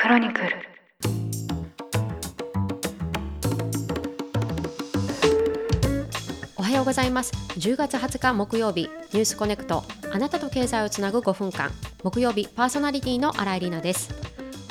[0.00, 0.48] クロニクル。
[6.56, 7.32] おはようございます。
[7.58, 9.84] 10月20日木曜日ニュースコネクト。
[10.10, 11.70] あなたと経済をつなぐ5分間。
[12.02, 14.08] 木曜日パーソナリティの新井里奈です。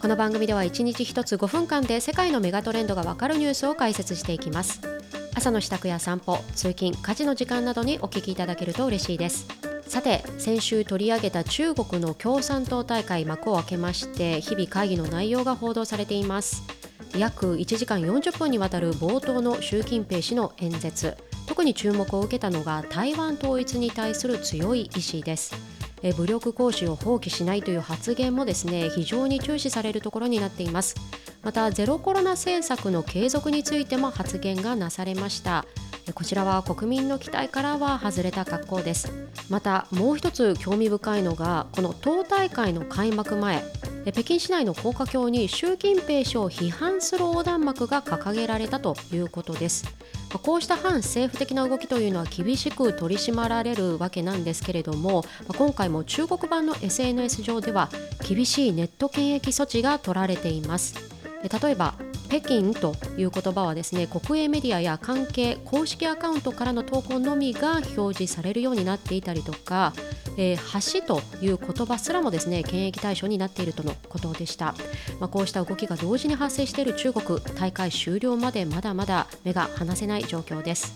[0.00, 4.80] この番組では1日1つ5分間で世界のメガトレンドがわかるニュースを解説していきます。
[5.34, 9.69] 朝の支度や散歩通勤家事の時間などにお聞きいただけると嬉しいです。
[9.90, 16.62] さて先週取り上げた中国の共産党大会幕を開けまして日々会議の内容が報道されています。
[17.18, 21.16] 約1時間40分にわたる冒頭の習近平氏の演説。
[21.48, 25.56] 特に注目を受けたのが台湾統一に対する強い意志です。
[26.16, 30.94] 武力行使を放棄しないという発言もですね非常に注視されるところになっています。
[31.42, 35.66] またゼロコロナ政策の継続についても発言がなされました。
[36.14, 39.12] こちらは国民の期待からは外れた格好です。
[39.48, 43.62] またもう一つ興味深いのがこの党大会の開幕前
[44.04, 49.84] 北京市内の高架橋に習近平氏を批判する横断幕が掲げられたということです。
[50.42, 55.24] こうした反政府的な動きというのは厳しく取り締まられるわけなんですけれども
[55.58, 57.90] 今回も中国版の SNS 上では
[58.26, 60.94] 厳しいネット検疫措置が取られています。
[61.62, 61.94] 例えば
[62.30, 69.92] 北京という言葉はですね国営メディアや関係公式アカウントからの投稿のみが表示されるようになっていたりとか、
[70.36, 74.76] えー、橋という言葉すらもですね検疫対象になっているとのことでした、
[75.18, 80.94] まあ、こうした動きが同時に発生している中国大会終了までまだまだ目が離せない状況です。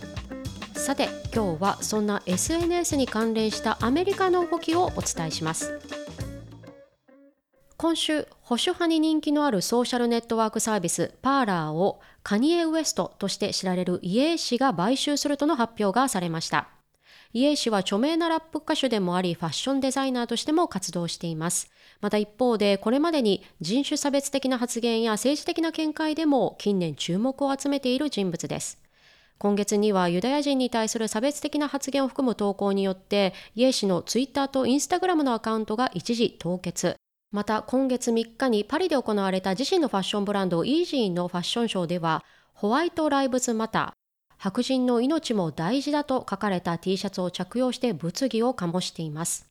[0.75, 6.04] さて今日はそんな SNS に関連したアメリカの動きをお伝えします。
[7.85, 16.69] 今週保守派に人気のあるソーシャルネットワークサービスパーラーをカニエ・ウエストとして知られるイエー氏が買収するとの発表がされました。
[17.35, 21.71] イエー氏は著名なラップ歌手でもありファッションデザイナーとしても活動しています。
[22.01, 28.79] また一方でこれまでに人種差別的な発言や政治的な見解でも近年注目を集めている人物です。
[29.37, 36.97] 今月にはユダヤ人に対する差別的な発言を含む投稿によってイエー氏のツイッターとインスタグラムのアカウントが一時凍結。
[37.35, 49.51] また今月3日にパリで行われた自身のファッションブランドイージーのファッションショーではホワイトライブズマター白人の命も大事だと書かれた T シャツを着用して物議を醸しています。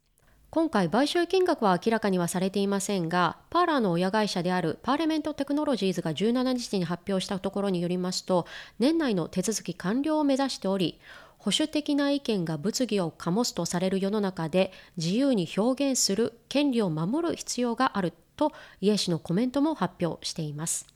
[0.50, 8.46] 今回買収金額は明らかにはされていませんがパーラーの親会社であるパーレメントテクノロジーズが17日に発表したところによりますと
[8.78, 11.00] 年内の手続き完了を目指しており
[11.44, 20.88] 保守的な意見が物議を醸すとされる世の中で自由に表現する権利を守る必要があるとイエ氏のコメントも発表しています。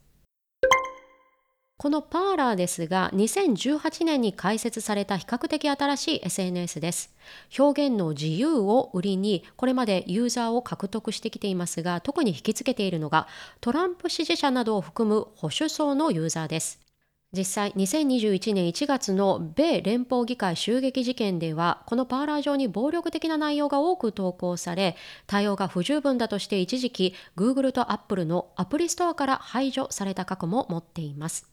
[1.75, 7.13] このパーラーですが、2018年に開設された比較的新しい SNS です。
[7.59, 13.27] 表現の自由を売りに、これまでユーザーを獲得してきていますが、特に引きつけているのが、
[13.61, 16.86] トランプ支持者などを含む保守層のユーザーです。
[17.33, 24.95] 実際2021年1月の米連邦議会襲撃事件ではこのパーラー上に暴力的な内容が多く投稿され
[25.25, 31.49] 対応が不十分だとして一時期 Google と Apple のアプリストアから排除された過去も持っています。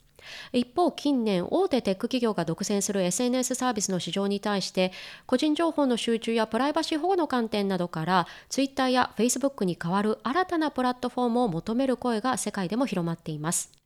[0.53, 4.93] 一方近年大手テック企業が独占する SNS サービスの市場に対して
[5.27, 13.84] 個人情報の集中やプライバシー保護の観点などから Twitter や Facebook に代わる新たなプラットフォームを求める声が世界でも広まっています。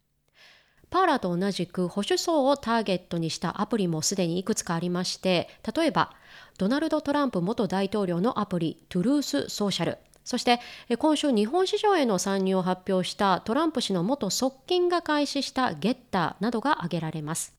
[0.91, 6.12] パーラと同じく保守層をターゲットにしたアプリもすでにいくつかありまして例えば
[6.59, 9.99] ドナルド・トランプ元大統領のアプリトゥルース・ソーシャル。
[10.25, 10.60] そして
[10.99, 17.55] 今週日本市場への参入を発表したトランプ氏の元側近が開始したゲッターなどが挙げられます。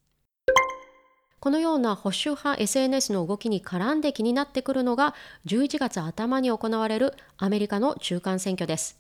[1.40, 5.16] このような保守派 SNS の動きに絡んで気になってくるのが
[5.48, 8.99] 11月頭に行われるアメリカの中間選挙です。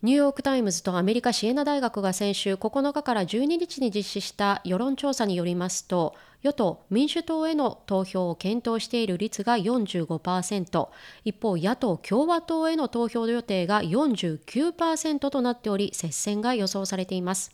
[0.00, 10.88] ニューヨーク・タイムズとアメリカ・シエナ大学が先週9日から12日に実施した世論調査によりますと、与党・民主党への投票を検討している率が45%、
[11.24, 17.50] 一方、野党・共和党への投票予定が49%となっており、接戦が予想されています。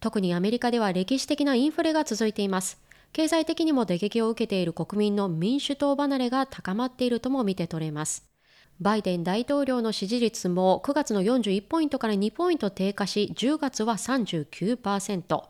[0.00, 2.82] 特にアメリカでは歴史的なインフレが続いています。
[3.12, 8.33] 経済的にも打撃を受けている国民の民主党離れが高まっているとも見て取れます。
[8.80, 15.44] バイデン大統領の支持率も9月の41ポイントから2ポイント低下し、10月は39%。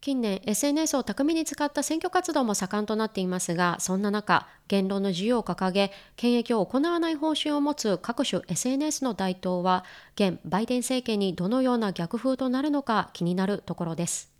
[0.00, 9.84] 近年 SNS を巧みに使った選挙活動も盛んとなっていますが、そんな中、言論の自由を掲げ、検疫を行わない方針を持つ各種 SNS の台頭は、
[10.14, 14.35] 現バイデン政権にどのような逆風となるのか気になるところです。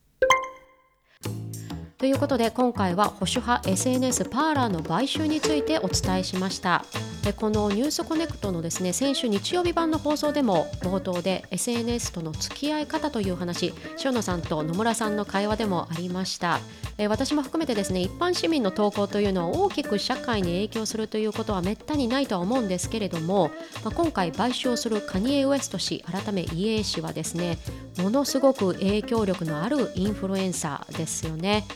[2.06, 6.84] ということで今回は保守派 SNS パーラーの買収についてお伝えしました。
[7.24, 13.74] でこのニュースコネクトのですね先週日曜日版の放送でも冒頭で SNS との付き合い方という話
[14.04, 16.60] 塩野さんと野村さんの会話でもありました。
[17.08, 23.50] 私も含めてですね一般市民の投稿というのは大きく社会に影響するということはめったにないとは思うんですけれども、
[23.84, 27.58] まあ、今回買収をするカニエ・ウエスト氏改めイエー氏はですね
[27.98, 31.66] ものすごく影響力のあるインフルエンサーですよね。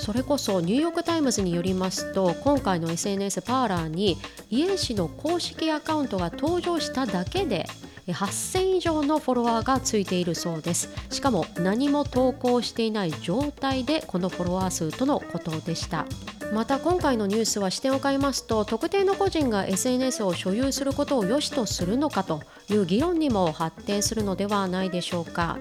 [0.00, 4.16] それこそニューヨーク・タイムズによりますと今回の SNS パーラーに
[4.48, 7.66] イエ氏の公式アカウントが登場しただけで
[8.06, 10.88] 8000以上のフォロワーがついているそうです。
[11.10, 16.06] しかも何も投稿していない状態でこのフォロワー数とのことでした。
[16.52, 25.58] また今回のニュースは視点を変えますと特定の個人が SNS を所有することを良しとするのかという議論にも発展するのではないでしょうか。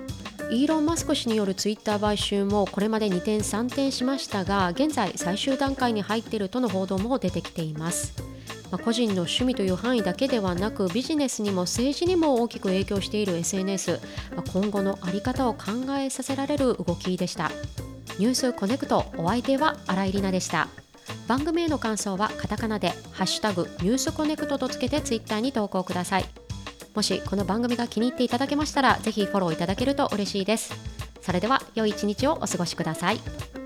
[0.51, 8.15] イーロン・マスク氏によるツイッター買収もこれまで2点3転しましたが現在最終段階に入っているとの報道も出てきています、
[8.71, 13.99] まあ、個人の趣味という範囲だけではなくビジネスにも政治にも大きく影響している SNS、
[14.35, 17.51] まあ、今後の在り方を考えさせられる動きでした。
[18.17, 20.67] ニュースコネクトお相手は新井里奈でした。
[21.27, 26.25] 番組への感想はカタカナで「ハッシュタグニュースコネクト」とつけてツイッターに投稿ください。
[26.95, 30.74] もしこの番組が気に入っていただけましたらぜひフォローいただけると嬉しいです。
[31.21, 33.58] それでは良い一日をお過ごしください。